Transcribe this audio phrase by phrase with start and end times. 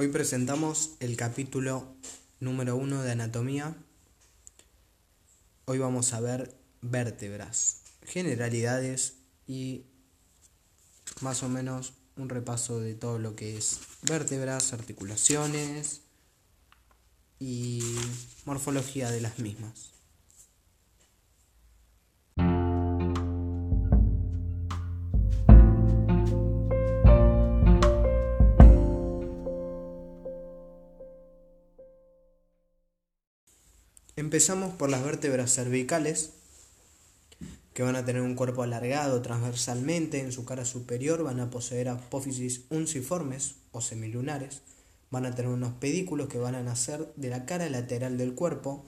[0.00, 1.94] Hoy presentamos el capítulo
[2.40, 3.76] número uno de anatomía.
[5.66, 9.16] Hoy vamos a ver vértebras, generalidades
[9.46, 9.84] y
[11.20, 16.00] más o menos un repaso de todo lo que es vértebras, articulaciones
[17.38, 17.82] y
[18.46, 19.99] morfología de las mismas.
[34.30, 36.34] Empezamos por las vértebras cervicales,
[37.74, 41.88] que van a tener un cuerpo alargado transversalmente, en su cara superior van a poseer
[41.88, 44.62] apófisis unciformes o semilunares,
[45.10, 48.86] van a tener unos pedículos que van a nacer de la cara lateral del cuerpo,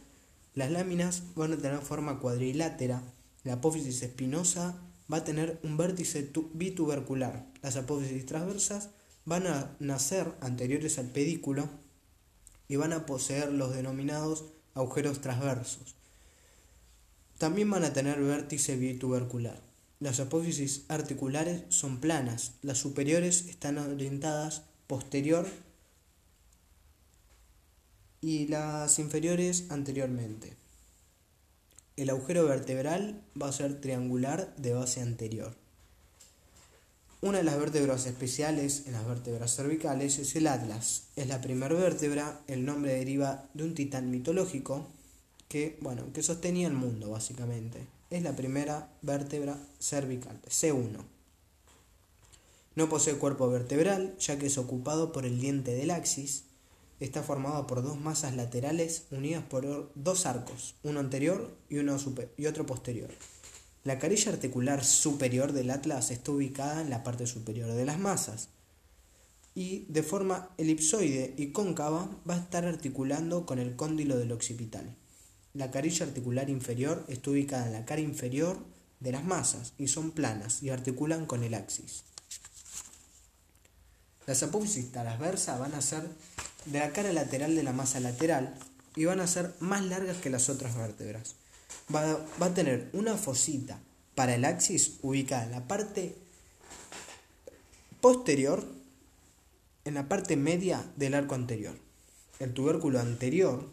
[0.54, 3.02] las láminas van a tener forma cuadrilátera,
[3.42, 4.78] la apófisis espinosa
[5.12, 8.90] va a tener un vértice bitubercular, las apófisis transversas
[9.24, 11.68] van a nacer anteriores al pedículo
[12.68, 15.94] y van a poseer los denominados agujeros transversos.
[17.38, 19.60] También van a tener vértice bitubercular.
[20.00, 25.46] Las apófisis articulares son planas, las superiores están orientadas posterior
[28.20, 30.56] y las inferiores anteriormente.
[31.96, 35.61] El agujero vertebral va a ser triangular de base anterior.
[37.24, 41.04] Una de las vértebras especiales en las vértebras cervicales es el atlas.
[41.14, 44.88] Es la primera vértebra, el nombre deriva de un titán mitológico
[45.46, 47.86] que, bueno, que sostenía el mundo básicamente.
[48.10, 50.98] Es la primera vértebra cervical, C1.
[52.74, 56.42] No posee cuerpo vertebral, ya que es ocupado por el diente del axis.
[56.98, 61.98] Está formado por dos masas laterales unidas por dos arcos, uno anterior y, uno
[62.36, 63.10] y otro posterior.
[63.84, 68.48] La carilla articular superior del atlas está ubicada en la parte superior de las masas
[69.56, 74.94] y de forma elipsoide y cóncava va a estar articulando con el cóndilo del occipital.
[75.52, 78.56] La carilla articular inferior está ubicada en la cara inferior
[79.00, 82.04] de las masas y son planas y articulan con el axis.
[84.28, 86.08] Las apófisis transversas van a ser
[86.66, 88.54] de la cara lateral de la masa lateral
[88.94, 91.34] y van a ser más largas que las otras vértebras
[91.94, 93.80] va, a tener una fosita
[94.14, 96.16] para el axis ubicada en la parte
[98.00, 98.64] posterior,
[99.84, 101.76] en la parte media del arco anterior.
[102.38, 103.70] El tubérculo anterior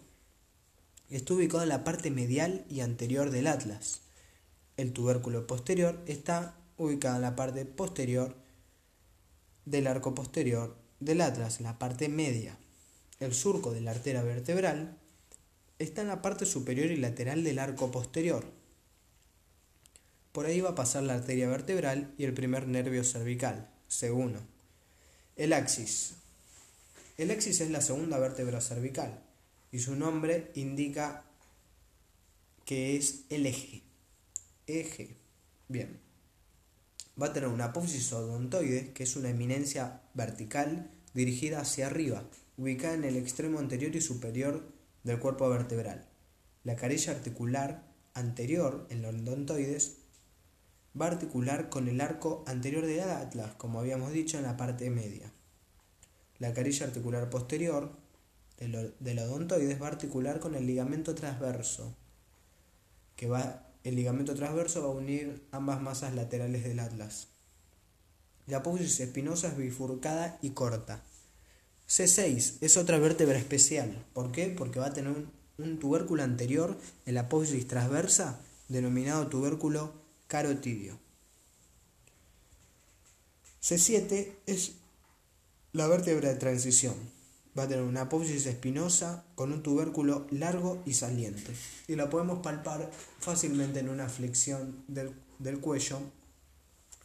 [1.10, 4.02] está ubicado en la parte medial y anterior del atlas.
[4.78, 8.36] El tubérculo posterior está ubicado en la parte posterior
[9.66, 12.58] del arco posterior del atlas, la parte media.
[13.20, 14.99] El surco de la arteria vertebral
[15.80, 18.46] está en la parte superior y lateral del arco posterior.
[20.34, 24.40] Por ahí va a pasar la arteria vertebral y el primer nervio cervical, C1.
[25.38, 26.14] El axis.
[27.18, 29.24] El axis es la segunda vértebra cervical
[29.72, 31.24] y su nombre indica
[32.66, 33.82] que es el eje.
[34.68, 35.16] Eje.
[35.68, 36.00] Bien.
[37.22, 42.24] Va a tener una apófisis odontoide, que es una eminencia vertical dirigida hacia arriba,
[42.58, 46.08] ubicada en el extremo anterior y superior del cuerpo vertebral.
[46.64, 49.98] La carilla articular anterior en los odontoides
[51.00, 54.90] va a articular con el arco anterior del atlas, como habíamos dicho en la parte
[54.90, 55.32] media.
[56.38, 57.92] La carilla articular posterior
[58.58, 61.96] de los odontoides va a articular con el ligamento transverso,
[63.16, 67.30] que va el ligamento transverso va a unir ambas masas laterales del atlas.
[68.46, 71.02] La apófisis espinosa es bifurcada y corta.
[71.90, 74.06] C6 es otra vértebra especial.
[74.14, 74.54] ¿Por qué?
[74.56, 75.12] Porque va a tener
[75.58, 76.78] un, tubérculo anterior
[77.08, 79.92] en la apófisis transversa denominado tubérculo
[80.28, 81.00] carotidio.
[83.62, 84.74] C7 es
[85.74, 86.94] la vértebra de transición.
[87.58, 91.54] Va a tener una apófisis espinosa con un tubérculo largo y saliente.
[91.88, 96.00] Y la podemos palpar fácilmente en una flexión del, del cuello.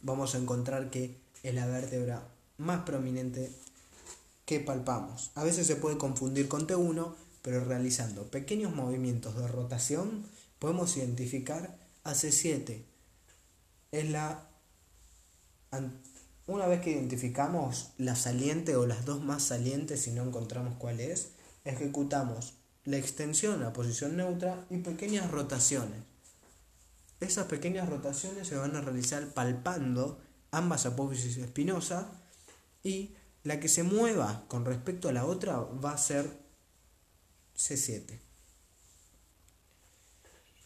[0.03, 3.51] Vamos a encontrar que es la vértebra más prominente
[4.45, 5.31] que palpamos.
[5.35, 10.25] A veces se puede confundir con T1, pero realizando pequeños movimientos de rotación
[10.59, 12.83] podemos identificar a C7.
[13.91, 14.49] Es la
[16.47, 20.99] una vez que identificamos la saliente o las dos más salientes y no encontramos cuál
[20.99, 21.29] es,
[21.65, 22.53] ejecutamos
[22.83, 26.03] la extensión a posición neutra y pequeñas rotaciones.
[27.19, 30.19] Esas pequeñas rotaciones se van a realizar palpando
[30.51, 32.05] ambas apófisis espinosas
[32.83, 33.15] y
[33.45, 36.29] la que se mueva con respecto a la otra va a ser
[37.55, 38.19] C7.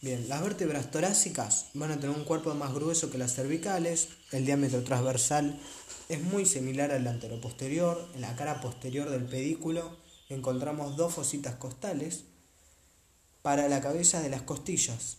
[0.00, 4.46] Bien, las vértebras torácicas van a tener un cuerpo más grueso que las cervicales, el
[4.46, 5.60] diámetro transversal
[6.08, 9.98] es muy similar al anteroposterior, en la cara posterior del pedículo
[10.30, 12.24] encontramos dos fositas costales
[13.42, 15.18] para la cabeza de las costillas.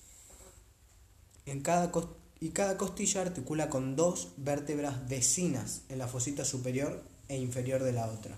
[1.45, 1.91] En cada
[2.39, 7.93] y cada costilla articula con dos vértebras vecinas en la fosita superior e inferior de
[7.93, 8.35] la otra.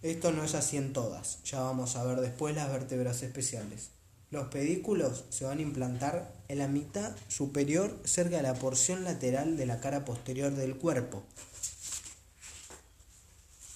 [0.00, 3.90] Esto no es así en todas, ya vamos a ver después las vértebras especiales.
[4.30, 9.58] Los pedículos se van a implantar en la mitad superior cerca de la porción lateral
[9.58, 11.22] de la cara posterior del cuerpo.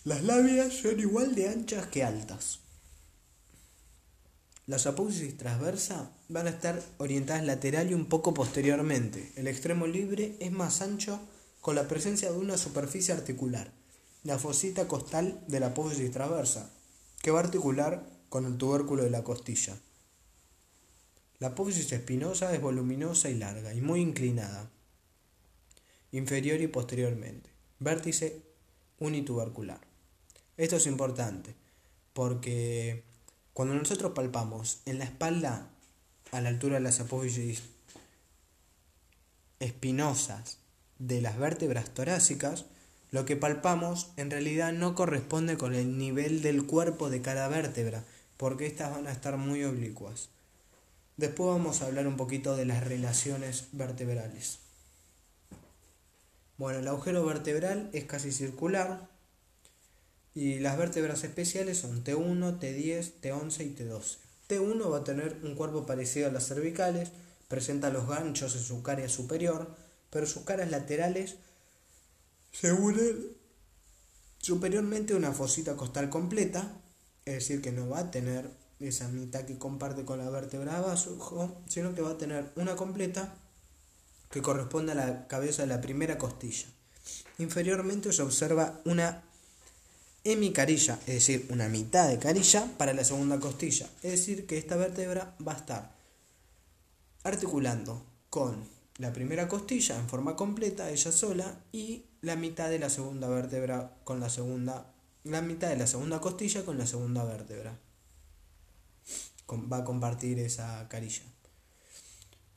[0.04, 2.60] Las labias son igual de anchas que altas.
[4.66, 9.30] Las apófisis transversa van a estar orientadas lateral y un poco posteriormente.
[9.36, 11.20] El extremo libre es más ancho
[11.60, 13.70] con la presencia de una superficie articular,
[14.22, 16.70] la fosita costal de la apófisis transversa,
[17.22, 19.76] que va articular con el tubérculo de la costilla.
[21.38, 24.70] La apófisis espinosa es voluminosa y larga y muy inclinada,
[26.12, 27.50] inferior y posteriormente.
[27.78, 28.42] Vértice
[28.98, 29.80] unitubercular.
[30.56, 31.54] Esto es importante
[32.12, 33.04] porque
[33.54, 35.70] cuando nosotros palpamos en la espalda
[36.32, 37.62] a la altura de las apófisis
[39.58, 40.58] espinosas
[40.98, 42.66] de las vértebras torácicas,
[43.10, 48.04] lo que palpamos en realidad no corresponde con el nivel del cuerpo de cada vértebra,
[48.36, 50.28] porque estas van a estar muy oblicuas.
[51.16, 54.60] Después vamos a hablar un poquito de las relaciones vertebrales.
[56.56, 59.08] Bueno, el agujero vertebral es casi circular
[60.34, 64.16] y las vértebras especiales son T1, T10, T11 y T12.
[64.48, 67.10] T1 va a tener un cuerpo parecido a las cervicales,
[67.48, 69.74] presenta los ganchos en su cara superior,
[70.10, 71.36] pero sus caras laterales
[72.52, 73.36] se unen
[74.38, 76.80] superiormente una fosita costal completa,
[77.24, 78.50] es decir, que no va a tener
[78.80, 83.34] esa mitad que comparte con la vértebra abajo, sino que va a tener una completa
[84.30, 86.66] que corresponde a la cabeza de la primera costilla.
[87.38, 89.24] Inferiormente se observa una
[90.24, 93.88] hemicarilla, es decir, una mitad de carilla para la segunda costilla.
[94.02, 95.94] Es decir, que esta vértebra va a estar
[97.22, 98.64] articulando con
[99.00, 103.96] la primera costilla en forma completa, ella sola, y la mitad de la segunda vértebra
[104.04, 104.92] con la segunda,
[105.24, 107.78] la mitad de la segunda costilla con la segunda vértebra
[109.50, 111.22] va a compartir esa carilla.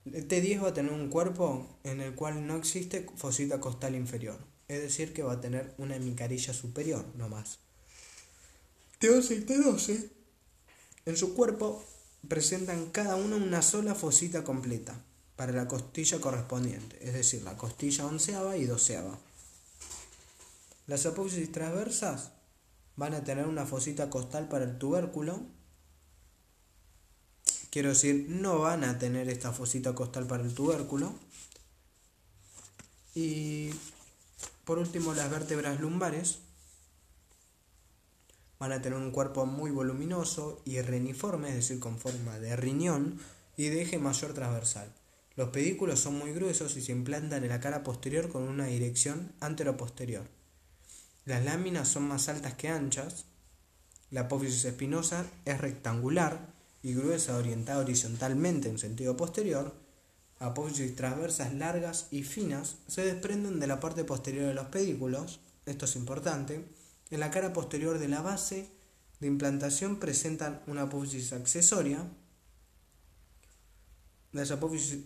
[0.06, 4.38] El T10 va a tener un cuerpo en el cual no existe fosita costal inferior,
[4.68, 7.60] es decir, que va a tener una hemicarilla superior, no más.
[9.00, 10.10] T11 y T12
[11.06, 11.86] en su cuerpo
[12.28, 15.02] presentan cada uno una sola fosita completa
[15.36, 19.18] para la costilla correspondiente, es decir, la costilla onceava y doceava.
[20.88, 22.32] Las apófisis transversas
[22.96, 25.42] van a tener una fosita costal para el tubérculo
[27.74, 31.12] Quiero decir, no van a tener esta fosita costal para el tubérculo.
[33.16, 33.72] Y
[34.64, 36.38] por último, las vértebras lumbares
[38.60, 43.20] van a tener un cuerpo muy voluminoso y reniforme, es decir, con forma de riñón
[43.58, 44.94] y de eje mayor transversal.
[45.36, 49.34] Los pedículos son muy gruesos y se implantan en la cara posterior con una dirección
[49.40, 50.28] antero-posterior.
[51.26, 53.26] Las láminas son más altas que anchas.
[54.12, 56.54] La apófisis espinosa es rectangular
[56.84, 59.74] y gruesa orientada horizontalmente en sentido posterior,
[60.38, 65.86] apófisis transversas largas y finas se desprenden de la parte posterior de los pedículos, esto
[65.86, 66.68] es importante,
[67.10, 68.68] en la cara posterior de la base
[69.22, 72.06] de implantación presentan una apófisis accesoria,
[74.34, 75.06] las apófisis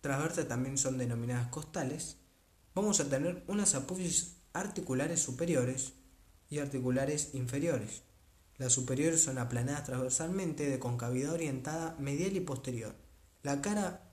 [0.00, 2.16] transversas también son denominadas costales,
[2.74, 5.92] vamos a tener unas apófisis articulares superiores
[6.48, 8.02] y articulares inferiores.
[8.56, 12.94] Las superiores son aplanadas transversalmente de concavidad orientada medial y posterior.
[13.42, 14.10] La cara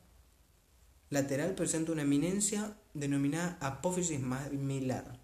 [1.10, 5.20] lateral presenta una eminencia denominada apófisis mamilar.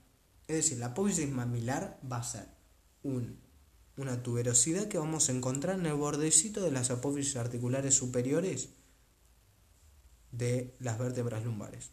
[0.47, 2.47] Es decir, la apófisis mamilar va a ser
[3.03, 8.69] una tuberosidad que vamos a encontrar en el bordecito de las apófisis articulares superiores
[10.33, 11.91] de las vértebras lumbares.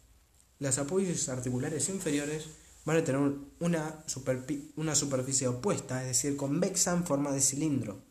[0.59, 2.47] Las apófisis articulares inferiores
[2.85, 3.21] van a tener
[3.59, 4.03] una,
[4.75, 8.01] una superficie opuesta, es decir, convexa en forma de cilindro,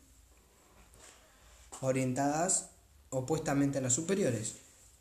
[1.81, 2.69] orientadas
[3.09, 4.55] opuestamente a las superiores.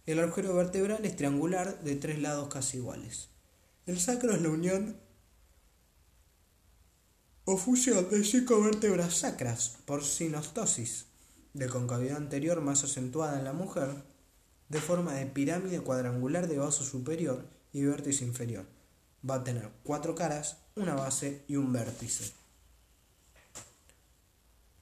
[0.06, 3.28] El agujero vertebral es triangular de tres lados casi iguales.
[3.86, 4.96] El sacro es la unión
[7.44, 11.06] o fusión de cinco vértebras sacras por sinostosis,
[11.52, 14.09] de concavidad anterior más acentuada en la mujer,
[14.70, 18.64] de forma de pirámide cuadrangular de vaso superior y vértice inferior
[19.28, 22.32] va a tener cuatro caras, una base y un vértice.